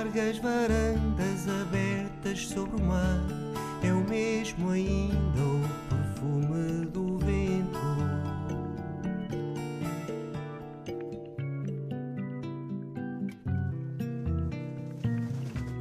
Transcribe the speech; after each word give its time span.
Largas 0.00 0.38
varandas 0.38 1.46
abertas 1.60 2.46
sobre 2.48 2.80
o 2.80 2.84
mar. 2.86 3.20
É 3.82 3.92
o 3.92 4.02
mesmo 4.08 4.70
ainda 4.70 5.40
o 5.40 5.60
perfume 5.90 6.86
do 6.86 7.18
vento. 7.18 7.78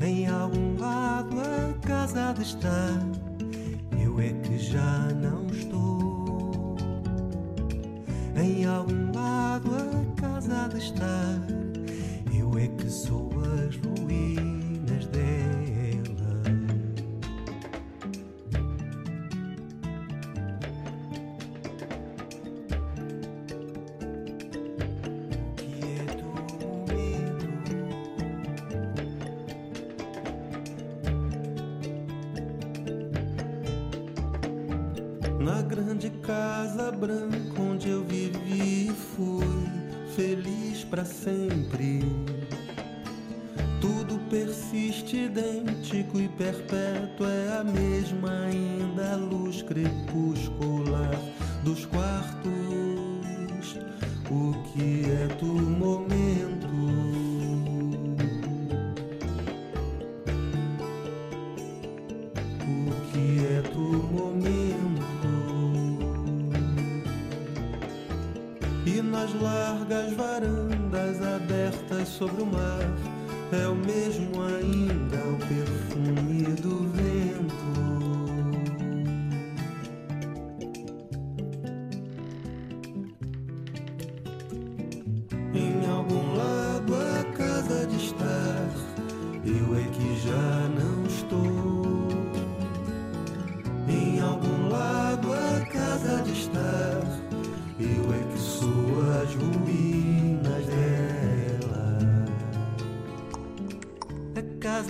Em 0.01 0.27
algum 0.27 0.77
lado 0.77 1.37
a 1.39 1.87
casa 1.87 2.33
de 2.33 2.41
estar 2.41 2.99
Eu 4.03 4.19
é 4.19 4.33
que 4.41 4.57
já 4.57 5.07
não 5.15 5.47
estou. 5.47 6.75
Em 8.35 8.65
algum 8.65 9.13
lado 9.13 9.69
a 9.73 10.21
casa 10.21 10.67
de 10.67 10.77
estar 10.77 11.39
Eu 12.37 12.57
é 12.57 12.67
que 12.67 12.89
sou 12.89 13.28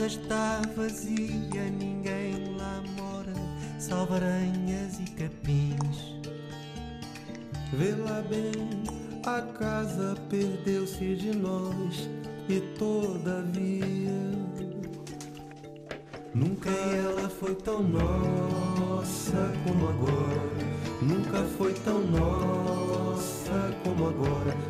está 0.10 0.62
vazia, 0.76 1.70
ninguém 1.80 2.56
lá 2.58 2.84
mora 2.98 3.34
Salvo 3.78 4.16
aranhas 4.16 5.00
e 5.00 5.04
capins 5.12 6.16
Vê 7.72 7.92
lá 7.92 8.24
bem, 8.28 8.84
a 9.24 9.42
casa 9.42 10.16
perdeu-se 10.28 11.16
de 11.16 11.36
nós 11.38 12.10
e 12.50 12.60
todavia 12.80 14.10
nunca 16.34 16.72
ela 16.72 17.30
foi 17.30 17.54
tão 17.54 17.84
nossa 17.84 19.54
como 19.64 19.90
agora. 19.90 20.50
Nunca 21.02 21.44
foi 21.58 21.74
tão 21.74 22.02
nossa 22.08 23.72
como 23.84 24.08
agora. 24.08 24.69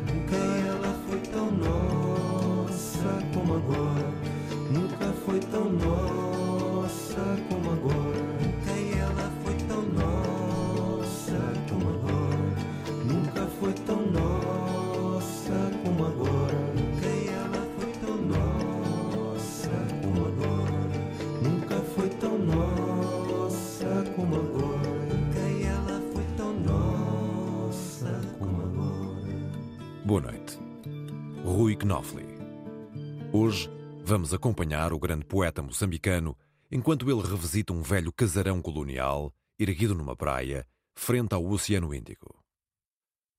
Vamos 34.10 34.34
acompanhar 34.34 34.92
o 34.92 34.98
grande 34.98 35.24
poeta 35.24 35.62
moçambicano 35.62 36.36
enquanto 36.68 37.08
ele 37.08 37.22
revisita 37.22 37.72
um 37.72 37.80
velho 37.80 38.12
casarão 38.12 38.60
colonial 38.60 39.32
erguido 39.56 39.94
numa 39.94 40.16
praia 40.16 40.66
frente 40.96 41.32
ao 41.32 41.46
Oceano 41.46 41.94
Índico. 41.94 42.42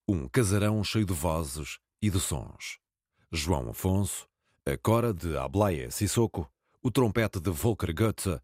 Um 0.08 0.30
casarão 0.30 0.82
cheio 0.82 1.06
de 1.06 1.12
vozes 1.12 1.78
e 2.02 2.10
de 2.10 2.22
sons. 2.22 2.80
João 3.30 3.70
Afonso, 3.70 4.26
a 4.66 4.78
cora 4.78 5.14
de 5.14 5.36
Ablaye 5.36 5.92
Sissoko, 5.92 6.50
o 6.82 6.90
trompete 6.90 7.42
de 7.42 7.52
Volker 7.52 7.94
Goethe, 7.94 8.40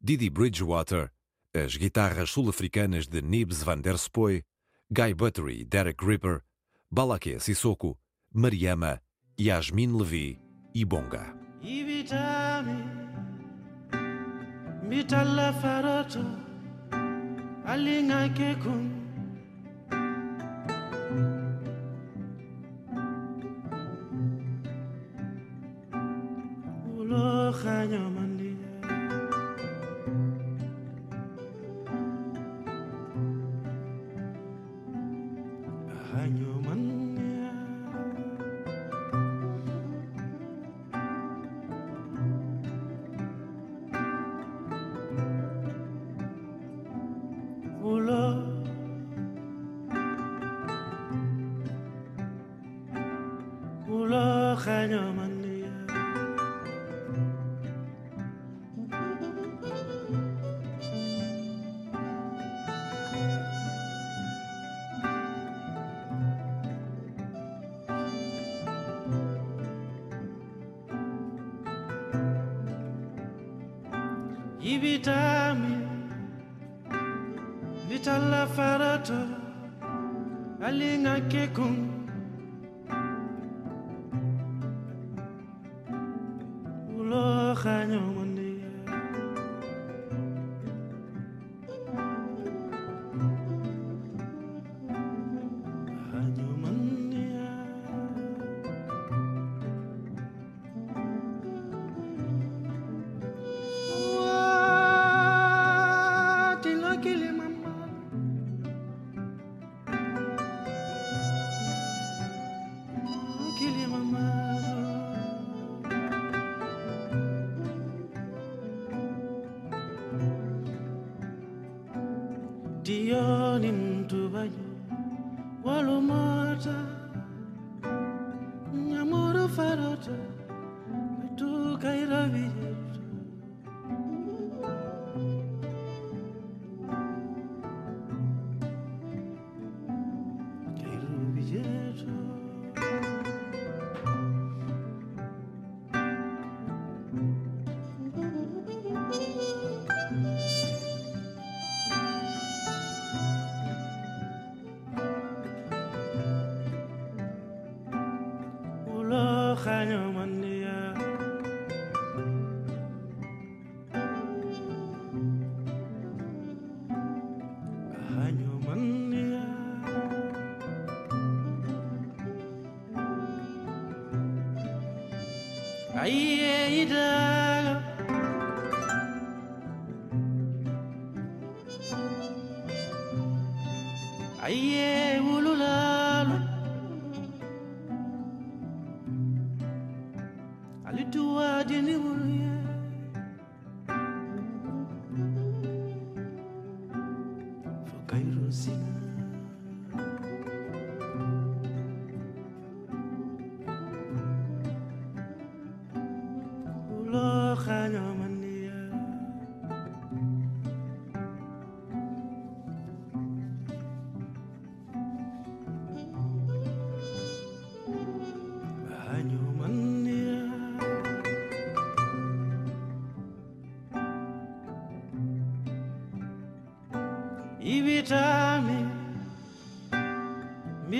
Didi 0.00 0.30
Bridgewater, 0.30 1.10
as 1.52 1.76
guitarras 1.76 2.30
sul-africanas 2.30 3.08
de 3.08 3.20
Nibs 3.22 3.64
van 3.64 3.80
der 3.80 3.98
Spoy, 3.98 4.44
Guy 4.88 5.14
Buttery 5.14 5.62
e 5.62 5.64
Derek 5.64 6.04
Ripper, 6.04 6.44
Balaké 6.88 7.40
Sissoko, 7.40 7.98
Mariama, 8.32 9.02
Yasmin 9.36 9.96
Levi 9.96 10.38
e 10.72 10.84
Bonga. 10.84 11.41
ibitami 11.62 12.78
bitala 14.88 15.52
faroto 15.60 16.24
alingakekun 17.66 18.84
ulokanyoma 26.98 28.21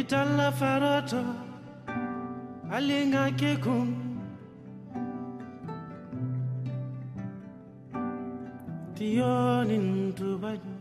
itala 0.02 0.47
farata 0.61 1.23
alinga 2.76 3.25
kekum 3.40 3.88
tiyonin 8.97 9.88
tubaji 10.18 10.72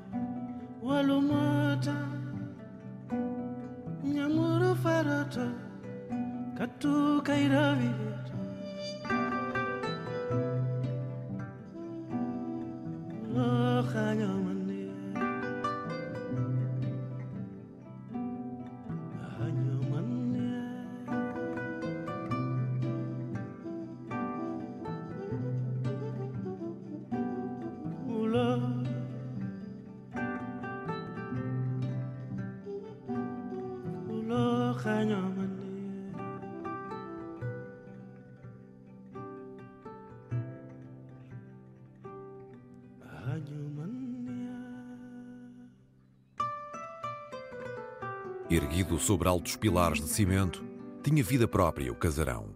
sobre 49.01 49.27
altos 49.27 49.55
pilares 49.55 50.00
de 50.00 50.08
cimento, 50.08 50.63
tinha 51.03 51.24
vida 51.24 51.48
própria 51.48 51.91
o 51.91 51.96
casarão. 51.96 52.55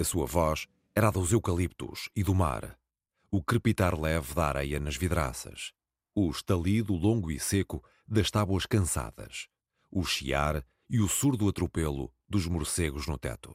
A 0.00 0.04
sua 0.04 0.26
voz 0.26 0.66
era 0.94 1.08
a 1.08 1.10
dos 1.10 1.30
eucaliptos 1.30 2.08
e 2.16 2.22
do 2.22 2.34
mar, 2.34 2.78
o 3.30 3.42
crepitar 3.42 3.98
leve 3.98 4.34
da 4.34 4.46
areia 4.46 4.80
nas 4.80 4.96
vidraças, 4.96 5.72
o 6.14 6.30
estalido 6.30 6.94
longo 6.94 7.30
e 7.30 7.38
seco 7.38 7.84
das 8.08 8.30
tábuas 8.30 8.64
cansadas, 8.64 9.48
o 9.90 10.04
chiar 10.04 10.64
e 10.88 11.00
o 11.00 11.08
surdo 11.08 11.48
atropelo 11.48 12.10
dos 12.28 12.46
morcegos 12.46 13.06
no 13.06 13.18
teto. 13.18 13.54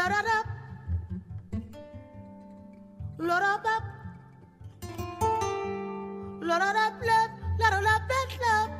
Lorabab. 0.00 0.46
Lorabab. 3.28 3.82
Lorabab 6.48 6.94
love. 7.08 7.32
Lorabab 7.60 8.30
love. 8.44 8.70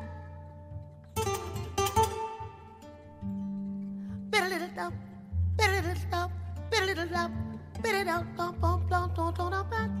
Bit 4.31 4.41
a 4.41 4.49
little 4.49 4.69
stop. 4.73 4.93
Bit 5.57 5.69
a 5.69 5.71
little 5.73 5.95
stop. 5.95 6.31
Bit 6.71 6.81
a 6.81 6.85
little 6.85 7.07
stop. 7.07 7.31
Bit 7.83 7.95
it 7.95 8.07
out. 8.07 8.25
Bump, 8.35 8.59
bump, 8.59 8.89
bump, 8.89 9.15
don't, 9.15 9.37
don't, 9.37 9.51
don't, 9.51 9.69
don't, 9.69 10.00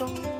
Cristo. 0.00 0.39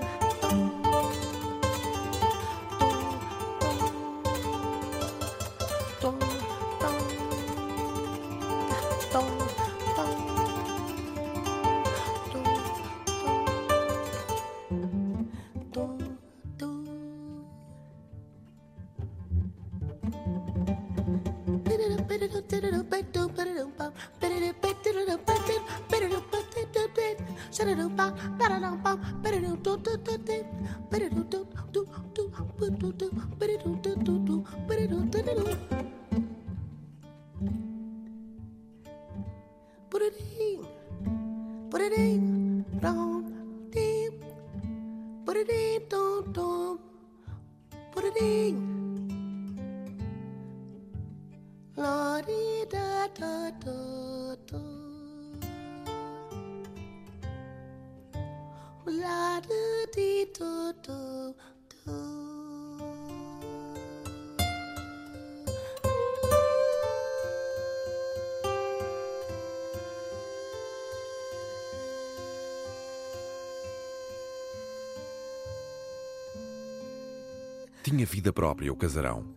Tinha 78.00 78.07
vida 78.07 78.33
própria 78.33 78.73
o 78.73 78.76
casarão. 78.76 79.37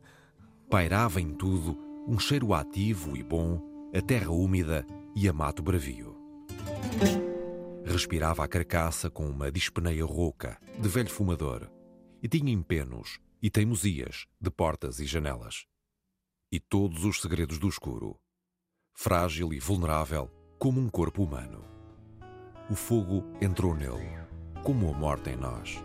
Pairava 0.69 1.19
em 1.19 1.33
tudo 1.33 1.77
um 2.07 2.17
cheiro 2.17 2.53
ativo 2.53 3.17
e 3.17 3.21
bom, 3.21 3.61
a 3.93 4.01
terra 4.01 4.31
úmida 4.31 4.87
e 5.13 5.27
a 5.27 5.33
mato 5.33 5.61
bravio. 5.61 6.15
Respirava 7.83 8.41
a 8.41 8.47
carcaça 8.47 9.09
com 9.09 9.27
uma 9.27 9.51
dispeneia 9.51 10.05
rouca, 10.05 10.57
de 10.79 10.87
velho 10.87 11.09
fumador, 11.09 11.69
e 12.21 12.29
tinha 12.29 12.53
empenos 12.53 13.19
e 13.41 13.49
teimosias 13.49 14.27
de 14.39 14.49
portas 14.49 15.01
e 15.01 15.05
janelas. 15.05 15.65
E 16.49 16.57
todos 16.57 17.03
os 17.03 17.19
segredos 17.19 17.59
do 17.59 17.67
escuro, 17.67 18.17
frágil 18.93 19.53
e 19.53 19.59
vulnerável 19.59 20.31
como 20.57 20.79
um 20.79 20.87
corpo 20.87 21.21
humano. 21.21 21.65
o 22.69 22.75
fogo 22.75 23.25
entrou 23.41 23.75
nele, 23.75 24.17
como 24.63 24.89
a 24.89 24.93
morte 24.93 25.31
em 25.31 25.35
nós. 25.35 25.83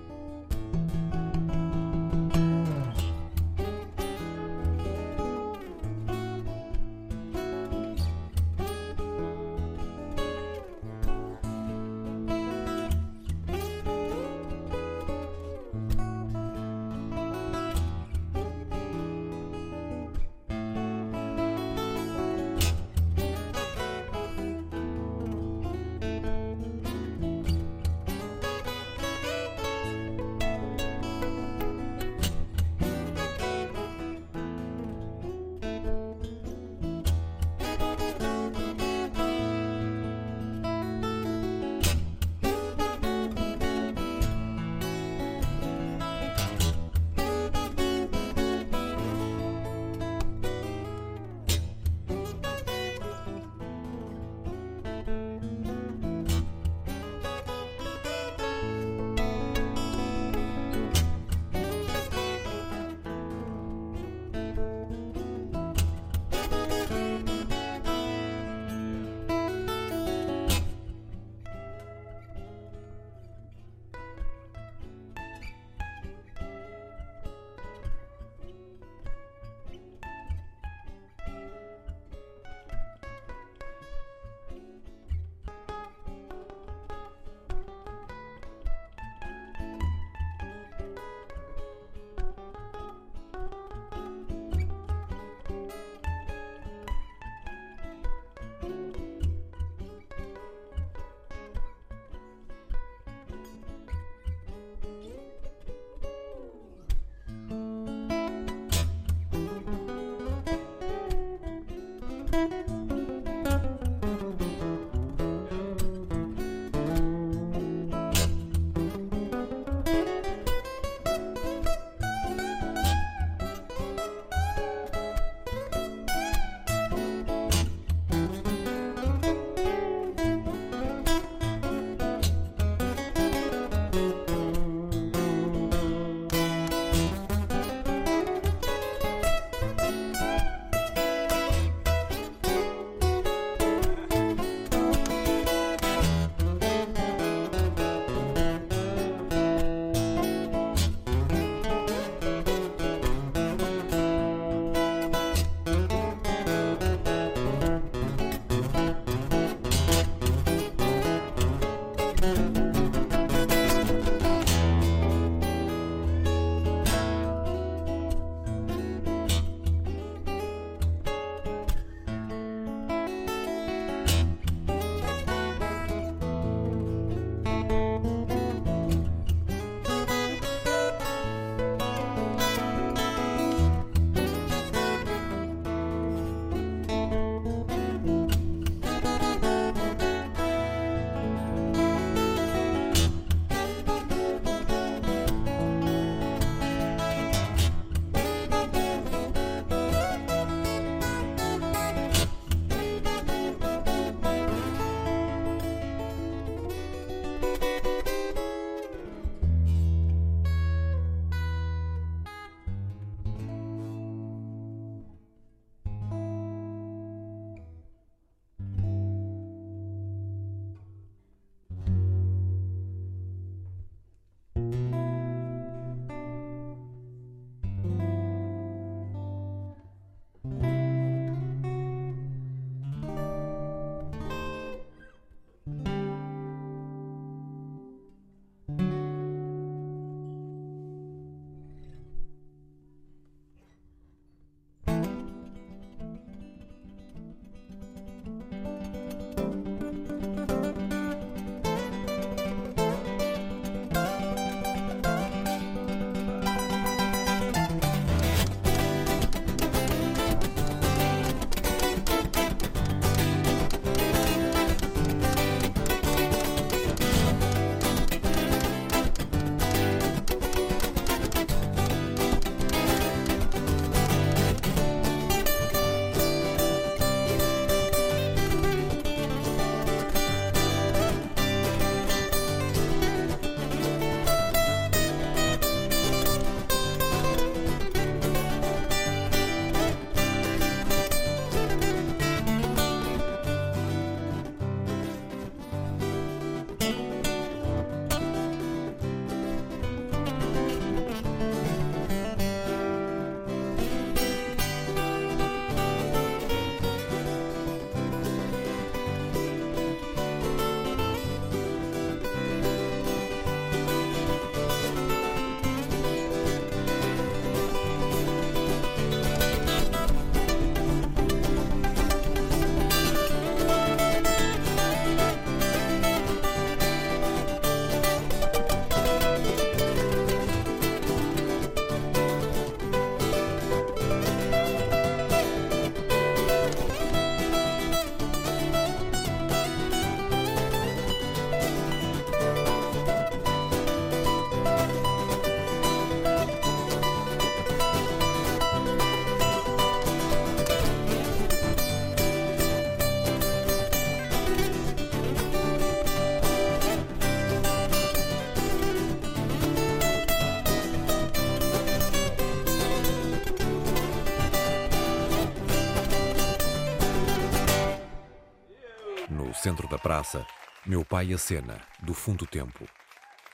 Da 369.88 369.98
praça, 369.98 370.46
meu 370.84 371.02
pai 371.02 371.32
acena, 371.32 371.80
do 372.02 372.12
fundo 372.12 372.44
do 372.44 372.46
tempo, 372.46 372.86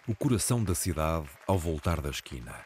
o 0.06 0.16
coração 0.16 0.64
da 0.64 0.74
cidade 0.74 1.28
ao 1.46 1.56
voltar 1.56 2.00
da 2.00 2.10
esquina. 2.10 2.64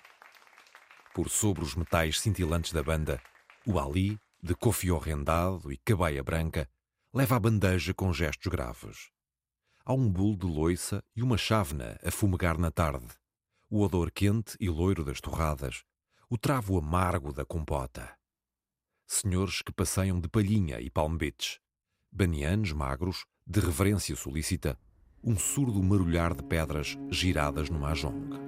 Por 1.14 1.28
sobre 1.28 1.62
os 1.62 1.74
metais 1.74 2.18
cintilantes 2.18 2.72
da 2.72 2.82
banda, 2.82 3.22
o 3.66 3.78
Ali, 3.78 4.18
de 4.42 4.54
cofio 4.54 4.96
rendado 4.96 5.70
e 5.70 5.76
cabaia 5.76 6.22
branca, 6.22 6.66
leva 7.12 7.36
a 7.36 7.40
bandeja 7.40 7.92
com 7.92 8.10
gestos 8.10 8.50
graves. 8.50 9.10
Há 9.84 9.92
um 9.92 10.10
bolo 10.10 10.36
de 10.36 10.46
loiça 10.46 11.04
e 11.14 11.22
uma 11.22 11.36
chávena 11.36 11.98
a 12.02 12.10
fumegar 12.10 12.58
na 12.58 12.70
tarde, 12.70 13.08
o 13.68 13.82
odor 13.82 14.10
quente 14.10 14.56
e 14.58 14.70
loiro 14.70 15.04
das 15.04 15.20
torradas, 15.20 15.84
o 16.30 16.38
travo 16.38 16.78
amargo 16.78 17.34
da 17.34 17.44
compota. 17.44 18.16
Senhores 19.06 19.60
que 19.60 19.72
passeiam 19.72 20.18
de 20.18 20.28
palhinha 20.28 20.80
e 20.80 20.90
palmebetes, 20.90 21.60
banianos 22.10 22.72
magros, 22.72 23.26
de 23.48 23.60
reverência 23.60 24.14
solícita, 24.14 24.78
um 25.24 25.36
surdo 25.36 25.82
marulhar 25.82 26.34
de 26.34 26.42
pedras 26.42 26.98
giradas 27.10 27.70
no 27.70 27.80
mahjong. 27.80 28.47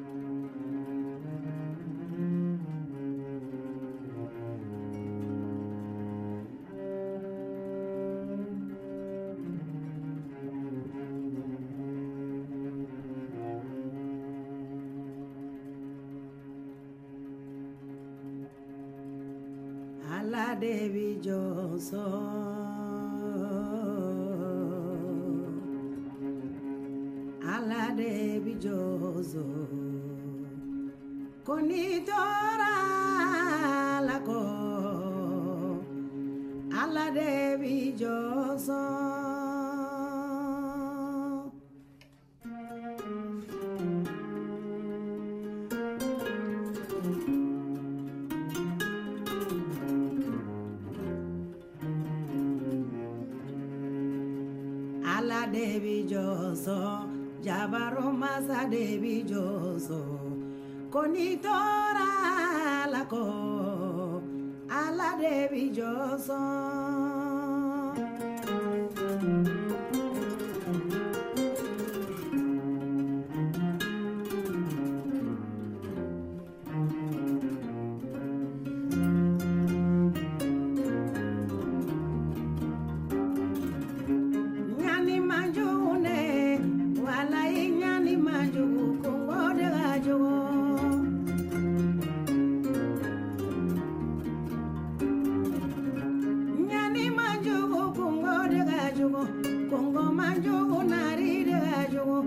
kongo 99.71 100.03
manjogo 100.19 100.79
nari 100.93 101.33
dega 101.49 101.81
jogo 101.93 102.19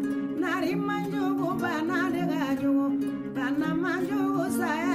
nari 0.43 0.73
manjogo 0.88 1.49
bana 1.63 1.99
dega 2.15 2.43
jogo 2.62 2.88
bana 3.36 3.69
manjogo 3.84 4.45
saya 4.60 4.92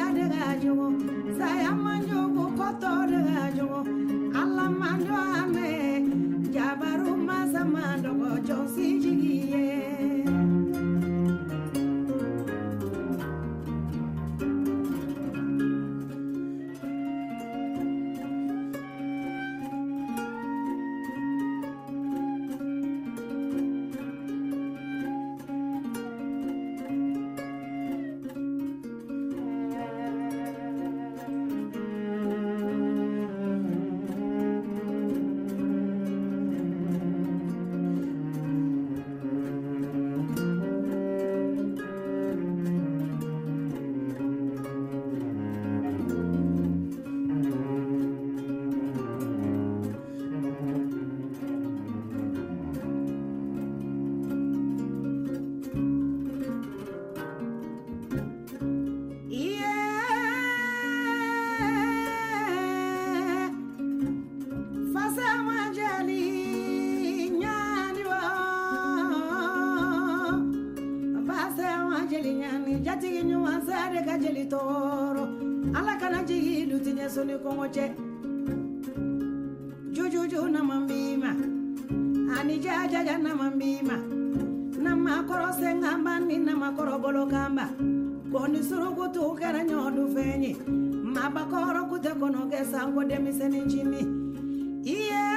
dentro 93.59 93.79
de 93.79 93.85
mim. 93.85 94.83
E 94.85 95.09
é 95.11 95.29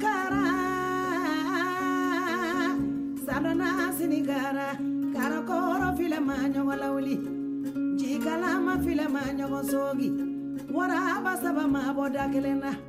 Cara, 0.00 0.44
Salona 3.24 3.92
Sinigara, 3.92 4.76
Karakoro 5.14 5.96
Filamanho 5.96 6.64
Walauli, 6.66 7.16
Jigalama 7.96 8.78
Filamanho 8.78 9.62
Sogi, 9.70 10.10
Waraba 10.72 11.36
Sabama 11.36 11.94
Bodakelena. 11.94 12.83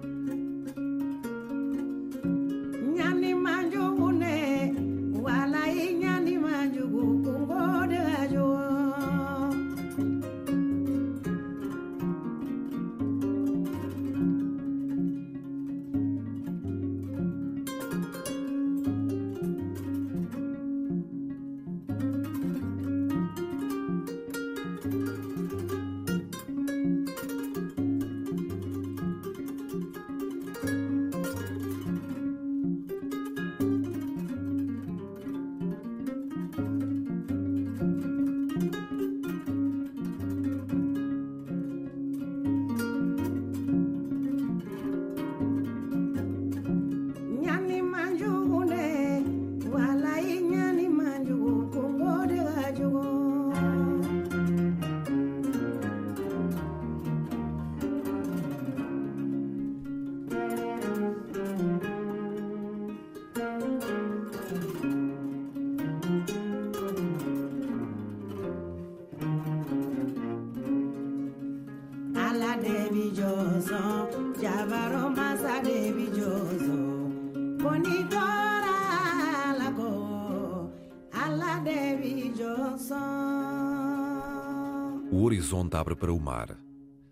O 85.11 85.23
horizonte 85.23 85.77
abre 85.77 85.95
para 85.95 86.11
o 86.11 86.19
mar, 86.19 86.57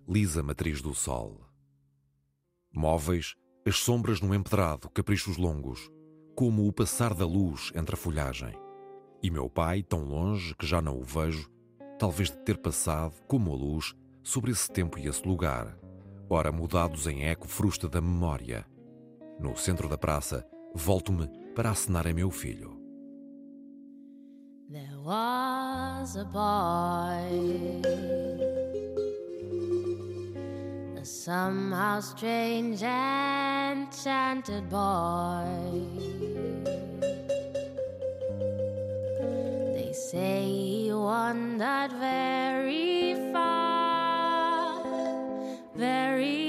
lisa 0.08 0.42
matriz 0.42 0.82
do 0.82 0.96
sol. 0.96 1.40
Móveis, 2.74 3.36
as 3.66 3.78
sombras 3.78 4.20
num 4.20 4.34
empedrado, 4.34 4.90
caprichos 4.90 5.38
longos, 5.38 5.92
como 6.36 6.68
o 6.68 6.74
passar 6.74 7.14
da 7.14 7.26
luz 7.26 7.72
entre 7.76 7.94
a 7.94 7.98
folhagem. 7.98 8.52
E 9.22 9.30
meu 9.30 9.48
pai, 9.48 9.84
tão 9.84 10.04
longe 10.04 10.56
que 10.56 10.66
já 10.66 10.82
não 10.82 11.00
o 11.00 11.04
vejo, 11.04 11.50
talvez 12.00 12.32
de 12.32 12.38
ter 12.40 12.58
passado, 12.58 13.14
como 13.28 13.52
a 13.52 13.56
luz, 13.56 13.94
sobre 14.24 14.52
esse 14.52 14.70
tempo 14.72 14.98
e 14.98 15.08
esse 15.08 15.26
lugar, 15.26 15.78
ora 16.28 16.52
mudados 16.52 17.06
em 17.06 17.24
eco 17.24 17.48
frusta 17.48 17.88
da 17.88 18.02
memória. 18.02 18.66
No 19.40 19.56
centro 19.56 19.88
da 19.88 19.98
praça, 19.98 20.46
volto-me 20.74 21.28
para 21.54 21.70
acenar 21.70 22.08
a 22.08 22.14
meu 22.14 22.32
filho. 22.32 22.83
There 24.74 25.00
was 25.06 26.16
a 26.16 26.26
boy, 26.26 27.30
a 31.00 31.06
somehow 31.06 32.00
strange 32.00 32.82
and 32.82 33.84
enchanted 33.84 34.68
boy. 34.72 35.84
They 39.76 39.94
say 39.94 40.42
he 40.48 40.92
wandered 40.92 41.92
very 42.00 43.14
far, 43.32 44.84
very 45.76 46.43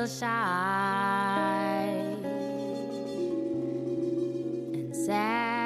little 0.00 0.16
shy 0.16 1.84
and 4.72 4.96
sad 4.96 5.59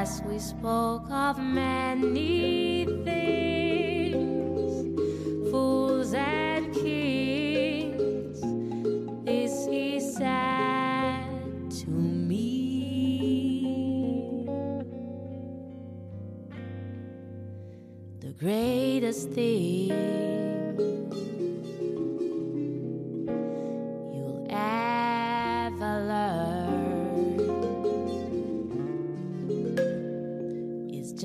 As 0.00 0.22
we 0.22 0.38
spoke 0.38 1.10
of 1.10 1.40
many 1.40 2.84
things, 3.04 4.20
fools 5.50 6.14
and 6.14 6.72
kings, 6.72 8.40
this 9.24 9.66
he 9.66 9.98
said 9.98 11.26
to 11.80 11.90
me. 11.90 12.46
The 18.20 18.32
greatest 18.38 19.30
thing 19.30 20.47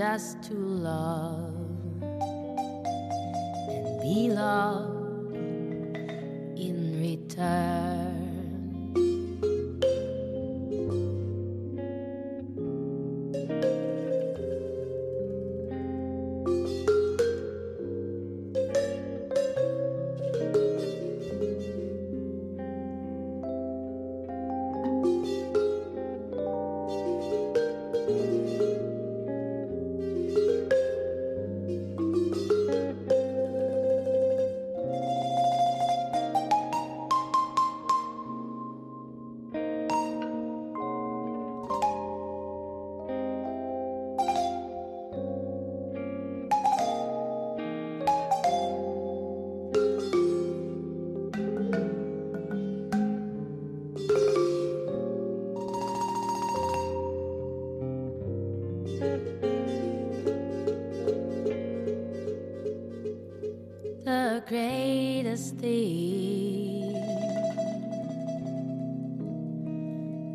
just 0.03 0.43
to 0.43 0.53
love 0.53 1.55
and 3.69 4.01
be 4.01 4.29
loved 4.29 4.82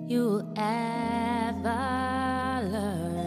you'll 0.09 0.43
ever 0.57 1.69
learn 2.65 3.19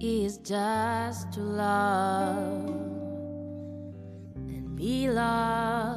is 0.00 0.38
just 0.38 1.32
to 1.32 1.40
love 1.40 2.68
and 4.36 4.76
be 4.76 5.10
loved 5.10 5.95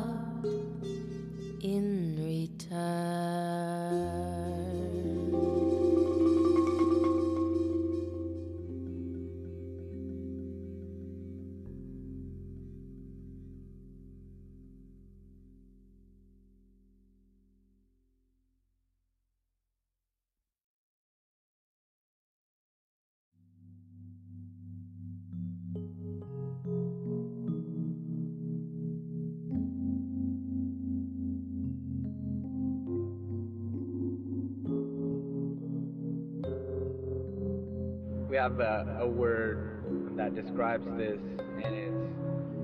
describes 40.60 40.86
this, 40.98 41.20
and 41.64 41.74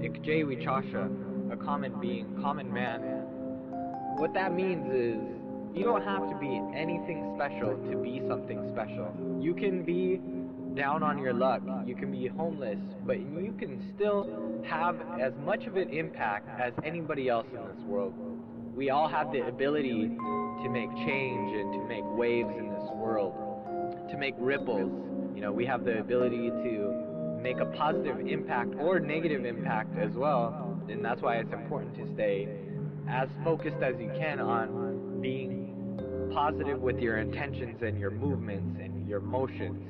it's 0.03 0.19
Ikjewi 0.19 0.61
a 1.49 1.55
common 1.55 1.97
being, 2.01 2.37
common 2.41 2.73
man. 2.73 2.99
What 4.17 4.33
that 4.33 4.53
means 4.53 4.85
is 4.93 5.15
you 5.73 5.85
don't 5.85 6.03
have 6.03 6.29
to 6.29 6.37
be 6.37 6.61
anything 6.75 7.31
special 7.37 7.77
to 7.89 7.97
be 8.03 8.21
something 8.27 8.69
special. 8.73 9.15
You 9.39 9.53
can 9.53 9.85
be 9.85 10.19
down 10.75 11.03
on 11.03 11.17
your 11.17 11.31
luck, 11.31 11.61
you 11.85 11.95
can 11.95 12.11
be 12.11 12.27
homeless, 12.27 12.79
but 13.05 13.17
you 13.17 13.55
can 13.57 13.93
still 13.95 14.27
have 14.67 14.97
as 15.21 15.31
much 15.45 15.65
of 15.65 15.77
an 15.77 15.89
impact 15.89 16.49
as 16.59 16.73
anybody 16.83 17.29
else 17.29 17.47
in 17.49 17.65
this 17.65 17.85
world. 17.87 18.13
We 18.75 18.89
all 18.89 19.07
have 19.07 19.31
the 19.31 19.47
ability 19.47 20.09
to 20.09 20.69
make 20.69 20.89
change 21.07 21.55
and 21.55 21.71
to 21.71 21.87
make 21.87 22.03
waves 22.17 22.49
in 22.57 22.71
this 22.71 22.89
world, 22.93 23.33
to 24.11 24.17
make 24.17 24.35
ripples. 24.37 24.91
You 25.33 25.39
know, 25.39 25.53
we 25.53 25.65
have 25.65 25.85
the 25.85 25.99
ability 25.99 26.49
to 26.49 27.14
make 27.45 27.59
a 27.59 27.71
positive 27.77 28.19
impact 28.25 28.73
or 28.79 28.99
negative 28.99 29.45
impact 29.45 29.91
as 29.99 30.13
well. 30.23 30.45
and 30.89 31.03
that's 31.03 31.21
why 31.21 31.37
it's 31.37 31.53
important 31.53 31.95
to 31.95 32.05
stay 32.13 32.47
as 33.07 33.29
focused 33.43 33.81
as 33.81 33.95
you 33.99 34.11
can 34.17 34.39
on 34.39 35.21
being 35.21 35.51
positive 36.33 36.79
with 36.79 36.99
your 36.99 37.17
intentions 37.17 37.81
and 37.81 37.99
your 37.99 38.11
movements 38.11 38.79
and 38.81 39.07
your 39.07 39.19
motions. 39.19 39.81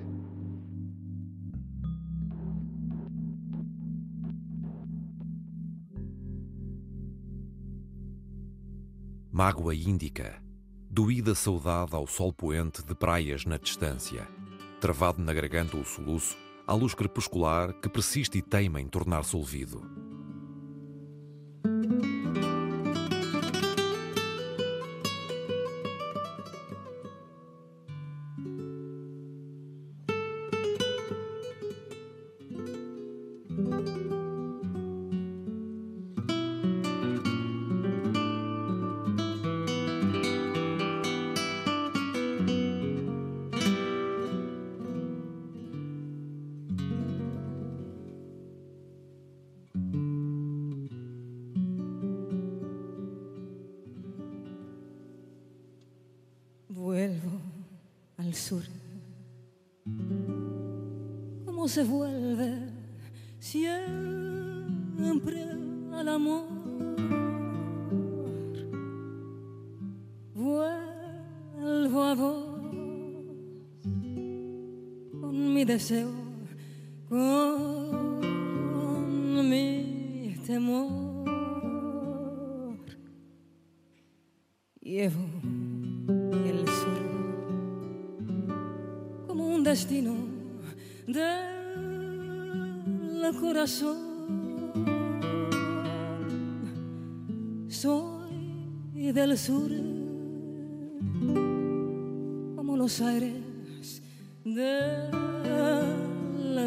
Mágoa 9.32 9.76
índica, 9.76 10.34
doída 10.90 11.36
saudade 11.36 11.94
ao 11.94 12.08
sol 12.08 12.32
poente 12.32 12.82
de 12.82 12.96
praias 12.96 13.44
na 13.46 13.58
distância, 13.58 14.26
travado 14.80 15.22
na 15.22 15.34
garganta 15.34 15.76
o 15.76 15.84
soluço, 15.84 16.38
à 16.68 16.74
luz 16.74 16.94
crepuscular 16.94 17.74
que 17.80 17.90
persiste 17.90 18.38
e 18.38 18.42
teima 18.42 18.82
em 18.82 18.88
tornar-se 18.88 19.36
olvido. 19.36 20.05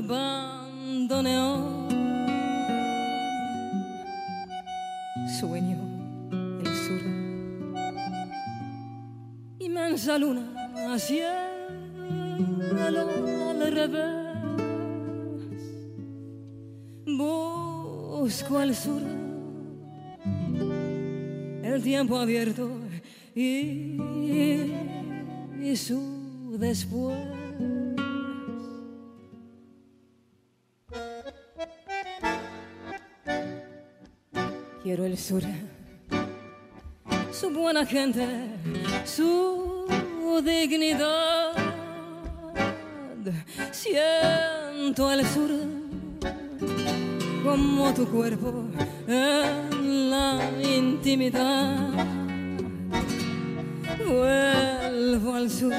Bandoneón. 0.08 1.86
Sueño 5.38 5.78
el 6.64 6.74
sur 6.84 7.02
inmensa 9.60 10.18
luna 10.18 10.98
cielo 10.98 11.28
al 12.80 13.72
revés 13.72 14.28
busco 17.06 18.58
al 18.58 18.74
sur 18.74 19.02
el 21.62 21.82
tiempo 21.82 22.16
abierto 22.18 22.70
y, 23.34 24.00
y 25.60 25.76
su 25.76 26.56
después 26.58 27.37
sur 35.18 35.42
su 37.32 37.50
buena 37.50 37.84
gente, 37.84 38.26
su 39.04 39.86
dignidad. 40.44 41.52
Siento 43.70 45.12
el 45.12 45.26
sur 45.26 45.50
como 47.44 47.92
tu 47.94 48.06
cuerpo 48.06 48.64
en 49.06 50.10
la 50.10 50.40
intimidad. 50.62 51.90
Vuelvo 54.06 55.34
al 55.34 55.50
sur, 55.50 55.72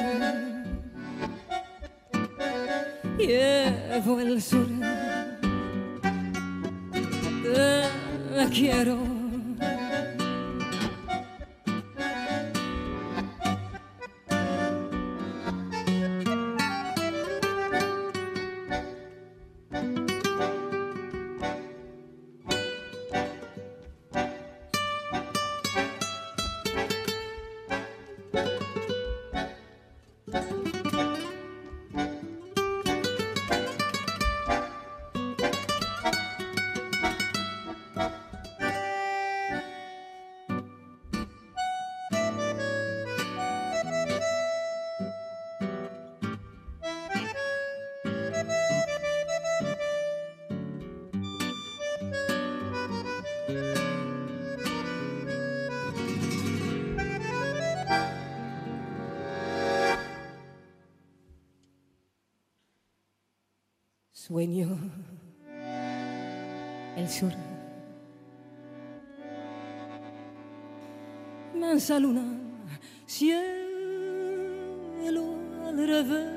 llevo 3.17 4.19
el 4.19 4.41
sur, 4.41 4.67
te 7.43 8.49
quiero. 8.51 9.18
Sueño 64.29 64.77
el 66.95 67.09
sur. 67.09 67.33
Inmensa 71.55 71.99
luna, 71.99 72.39
cielo 73.07 73.33
al 75.65 75.87
revés. 75.87 76.29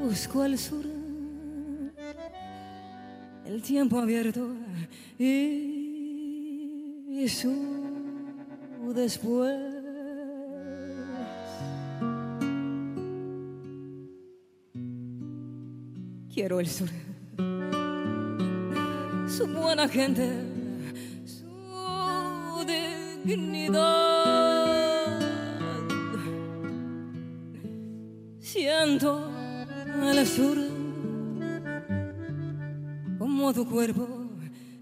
Busco 0.00 0.40
al 0.40 0.56
sur, 0.56 0.86
el 3.44 3.60
tiempo 3.60 3.98
abierto 3.98 4.48
y 5.18 7.26
su 7.28 7.52
después. 8.94 9.67
Quiero 16.38 16.60
el 16.60 16.68
sur. 16.68 16.88
Su 19.28 19.46
buena 19.48 19.88
gente, 19.88 20.24
su 21.26 22.64
dignidad. 23.24 24.68
Siento 28.38 29.28
el 30.00 30.24
sur 30.24 30.58
como 33.18 33.52
tu 33.52 33.68
cuerpo 33.68 34.06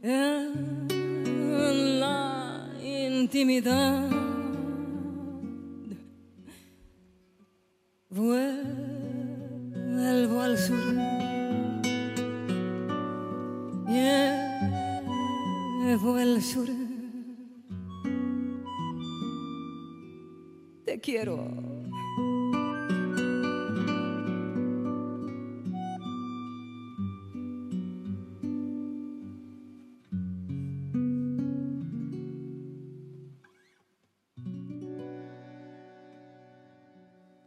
en 0.03 2.01
la 2.01 2.69
intimidad. 2.83 4.16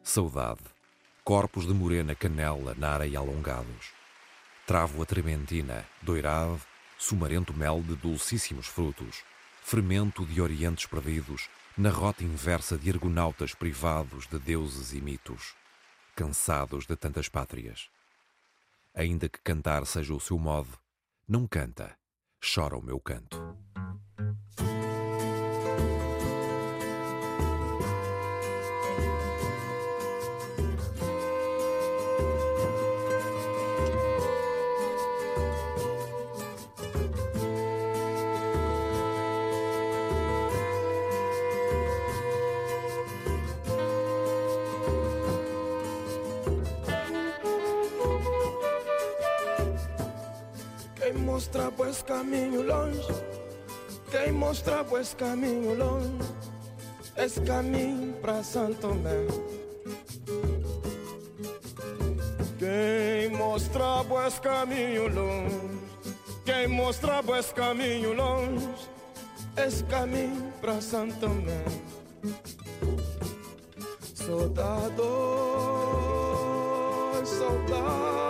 Saudade. 0.10 0.64
Corpos 1.24 1.68
de 1.68 1.72
morena 1.72 2.16
canela 2.16 2.74
na 2.74 2.94
areia 2.94 3.20
alongados. 3.20 3.92
Travo 4.66 5.04
a 5.04 5.06
trementina, 5.06 5.86
doirado, 6.02 6.60
sumarento 6.98 7.54
mel 7.54 7.84
de 7.84 7.96
dulcíssimos 7.96 8.66
frutos. 8.66 9.24
Fermento 9.62 10.26
de 10.26 10.42
orientes 10.42 10.88
perdidos, 10.88 11.48
na 11.78 11.92
rota 11.92 12.24
inversa 12.24 12.76
de 12.76 12.90
argonautas 12.90 13.54
privados 13.54 14.26
de 14.26 14.40
deuses 14.40 14.94
e 14.94 15.00
mitos. 15.00 15.54
Cansados 16.16 16.88
de 16.88 16.96
tantas 16.96 17.30
pátrias. 17.30 17.88
Ainda 18.96 19.30
que 19.30 19.38
cantar 19.44 19.86
seja 19.86 20.16
o 20.16 20.20
seu 20.20 20.40
modo, 20.40 20.76
não 21.28 21.46
canta, 21.46 21.96
chora 22.42 22.76
o 22.76 22.82
meu 22.82 23.00
canto. 23.00 23.38
Pois 55.10 55.14
caminho 55.14 55.74
longe, 55.76 56.34
esse 57.18 57.42
caminho 57.42 58.14
para 58.22 58.44
Santo 58.44 58.80
Tomé. 58.80 59.28
Quem 62.58 63.38
mostra 63.38 64.04
pois 64.08 64.40
caminho 64.40 65.08
longe, 65.08 65.80
quem 66.46 66.68
mostra 66.68 67.24
pois 67.24 67.52
caminho 67.52 68.14
longe, 68.14 68.70
esse 69.58 69.84
caminho 69.86 70.54
para 70.62 70.80
Santo 70.82 71.16
Tomé. 71.20 71.64
Soldado, 74.14 75.04
soldado 77.26 78.30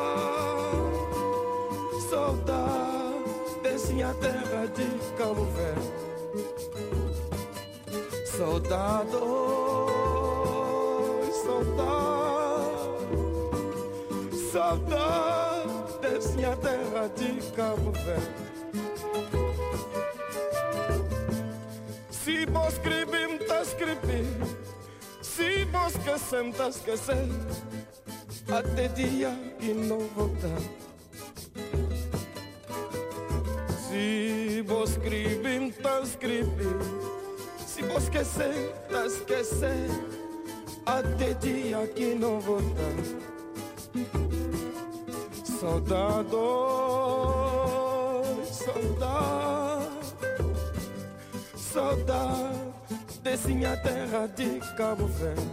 saudade 2.10 3.60
desse 3.64 3.94
minha 3.94 4.14
terra 4.16 4.66
de 4.68 5.18
Cabo 5.18 5.44
Verde. 5.46 5.99
Saudade, 8.40 9.16
oi, 9.18 10.32
saudade, 11.44 12.88
saudade 14.50 16.00
desse 16.00 16.36
minha 16.38 16.56
terra 16.56 17.10
de 17.18 17.42
Cabo 17.52 17.92
Verde. 17.92 18.30
Se 22.12 22.46
vos 22.46 22.74
escrever, 22.76 23.40
tá 23.46 23.62
escrever. 23.62 24.26
Se 25.22 25.66
vos 25.66 25.96
esquecer, 25.96 26.54
tá 26.54 26.70
esquecer. 26.70 27.28
Até 28.48 28.88
dia 28.88 29.38
que 29.60 29.74
não 29.74 30.00
voltar. 30.16 30.62
Se 33.90 34.64
vos 34.66 34.92
escrever, 34.92 35.74
tá 35.82 36.00
escrever. 36.00 37.19
Vos 37.88 38.04
esquecer, 38.04 38.74
tá 38.90 39.06
esquecer. 39.06 39.90
Até 40.86 41.34
dia 41.36 41.88
que 41.88 42.14
não 42.16 42.40
voltar. 42.40 42.96
Saudade, 45.44 46.30
saudade, 48.46 49.90
saudade 51.56 52.60
desse 53.22 53.54
minha 53.54 53.78
terra 53.78 54.28
de 54.28 54.60
Cabo 54.76 55.08
Verde. 55.08 55.48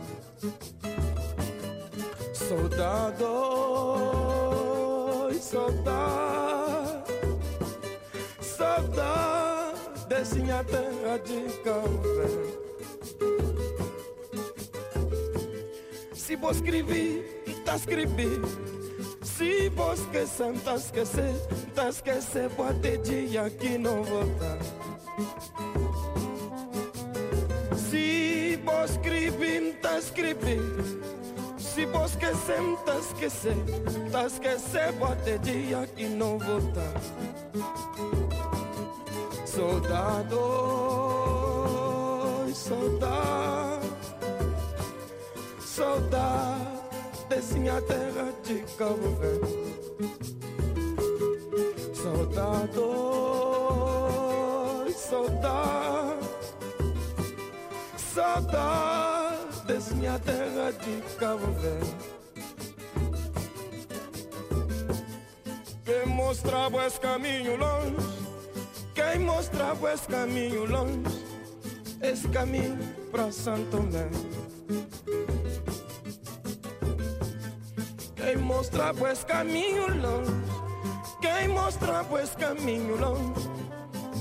Saudade, 2.32 3.22
oi, 3.24 5.34
saudade, 5.34 6.45
desse 10.26 10.40
minha 10.40 10.64
terra 10.64 11.18
de 11.18 11.46
Verde. 12.02 12.58
Se 16.14 16.36
vou 16.36 16.50
escrever, 16.50 17.24
tá 17.64 17.76
escrever. 17.76 18.40
Se 19.22 19.68
vou 19.70 19.92
esquecer, 19.92 20.58
tá 20.60 20.74
esquecer, 20.74 21.34
tá 21.74 21.88
esquecer, 21.88 22.50
pode 22.50 22.98
dia 22.98 23.48
que 23.50 23.78
não 23.78 24.02
voltar. 24.02 24.58
Se 27.76 28.58
vou 28.64 28.84
escrever, 28.84 29.78
tá 29.80 29.98
escrever. 29.98 30.60
Se 31.58 31.86
vou 31.86 32.04
esquecer, 32.06 32.60
tá 32.84 32.98
esquecer, 32.98 33.56
tá 34.10 34.26
esquecer, 34.26 34.92
pode 34.98 35.38
dia 35.38 35.86
que 35.94 36.08
não 36.08 36.38
voltar. 36.38 38.25
Soldado, 39.56 40.36
oi, 42.44 42.52
saudade, 42.52 43.88
saudade 45.60 46.78
desse 47.30 47.58
minha 47.58 47.80
terra 47.80 48.34
de 48.44 48.58
Cabo 48.76 49.16
Verde. 49.18 49.56
Saudade, 51.94 52.78
oi, 52.78 54.92
saudade, 54.92 56.28
saudade 57.96 59.62
desse 59.66 59.94
minha 59.94 60.18
terra 60.18 60.70
de 60.72 61.00
Cabo 61.16 61.50
Verde. 61.52 61.96
Quem 65.86 66.04
mostrava 66.14 66.84
esse 66.84 67.00
caminho 67.00 67.56
longe, 67.56 68.25
quem 69.16 69.24
mostrava 69.24 69.94
esse 69.94 70.06
caminho 70.08 70.66
longe, 70.66 71.00
esse 72.02 72.28
caminho 72.28 72.76
para 73.10 73.32
Santo 73.32 73.70
Tomé. 73.70 74.10
Quem 78.14 78.36
mostrava 78.36 79.10
esse 79.10 79.24
caminho 79.24 79.86
longe, 80.02 80.30
quem 81.22 81.48
mostrava 81.48 82.22
esse 82.22 82.36
caminho 82.36 83.00
longe, 83.00 83.48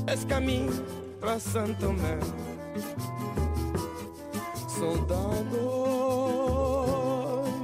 esse 0.07 0.25
caminho 0.27 0.71
para 1.19 1.39
Santo 1.39 1.77
Tomé. 1.77 2.17
Soldado, 4.79 5.59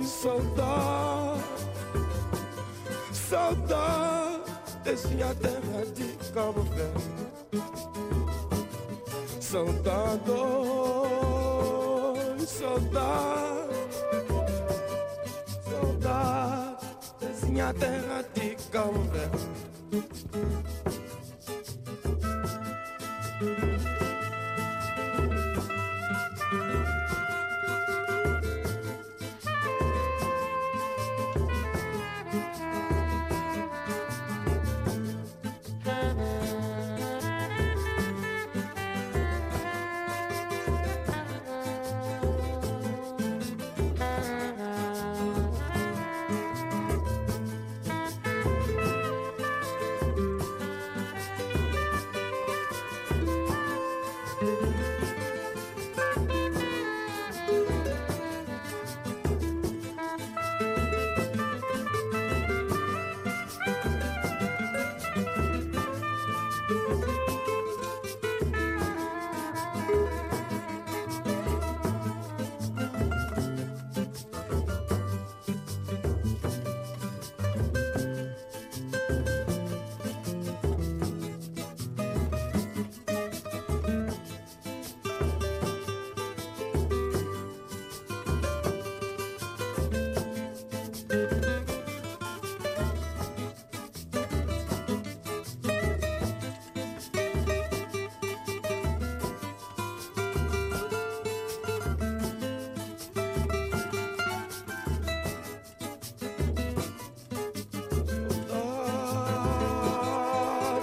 soldado, 0.04 1.42
saudade 3.14 4.42
desse 4.84 5.08
minha 5.08 5.34
Cabo 6.34 6.62
Verde. 6.62 7.12
Saudade, 9.42 10.32
saudade, 12.48 13.76
saudade 15.70 16.86
desse 17.20 17.46
minha 17.48 17.74
terra 17.74 18.24
de 18.34 18.56
Cabo 18.72 19.00
Verde. 19.12 19.50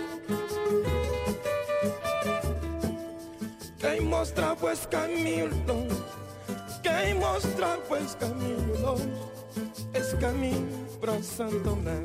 Quem 3.79 4.01
mostra 4.01 4.55
pois 4.59 4.85
caminho 4.87 5.49
longe, 5.67 6.03
quem 6.83 7.13
mostra 7.13 7.77
pois 7.87 8.15
caminho 8.15 8.81
longe, 8.81 9.34
caminho 10.25 10.67
para 10.99 11.21
Santo 11.21 11.59
Tomé. 11.59 12.01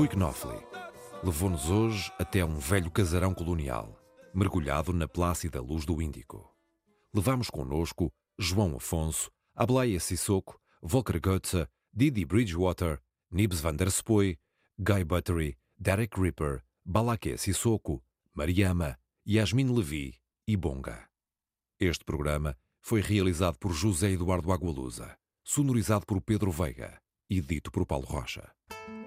Rui 0.00 0.08
Knopfli 0.08 0.56
levou-nos 1.22 1.68
hoje 1.68 2.10
até 2.18 2.42
um 2.42 2.56
velho 2.56 2.90
casarão 2.90 3.34
colonial, 3.34 4.00
mergulhado 4.32 4.94
na 4.94 5.06
plácida 5.06 5.60
luz 5.60 5.84
do 5.84 6.00
Índico. 6.00 6.50
Levamos 7.14 7.50
connosco 7.50 8.10
João 8.38 8.76
Afonso, 8.76 9.30
Ablaia 9.54 10.00
Sissoko, 10.00 10.58
Volker 10.80 11.20
Goetze, 11.20 11.68
Didi 11.92 12.24
Bridgewater, 12.24 12.98
Nibs 13.30 13.60
van 13.60 13.76
der 13.76 13.90
Spoy, 13.90 14.38
Guy 14.78 15.04
Buttery, 15.04 15.58
Derek 15.78 16.18
Ripper, 16.18 16.64
Balaké 16.82 17.36
Sissoko, 17.36 18.02
Mariama, 18.32 18.96
Yasmin 19.28 19.70
Levi 19.70 20.18
e 20.48 20.56
Bonga. 20.56 21.10
Este 21.78 22.06
programa 22.06 22.56
foi 22.80 23.02
realizado 23.02 23.58
por 23.58 23.74
José 23.74 24.12
Eduardo 24.12 24.50
Agualusa, 24.50 25.14
sonorizado 25.44 26.06
por 26.06 26.22
Pedro 26.22 26.50
Veiga 26.50 26.98
e 27.28 27.42
dito 27.42 27.70
por 27.70 27.84
Paulo 27.84 28.06
Rocha. 28.06 28.50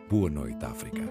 Boa 0.09 0.29
noite, 0.29 0.65
África. 0.65 1.01